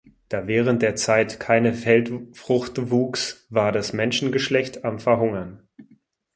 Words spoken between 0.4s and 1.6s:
während der Zeit